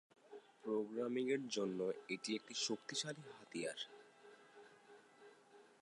Programming 0.63 1.25
এর 1.29 1.43
জন্য 1.47 1.79
এটি 2.09 2.29
একটি 2.35 2.53
শক্তিশালী 2.67 3.23
হাতিয়ার। 3.37 3.79